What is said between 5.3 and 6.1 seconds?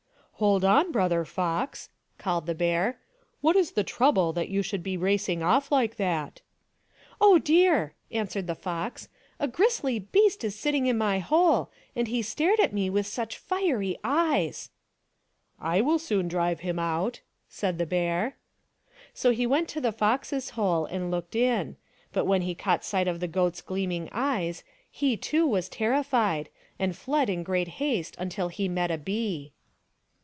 off like